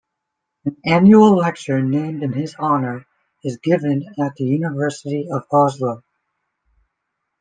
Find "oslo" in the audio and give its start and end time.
5.51-6.01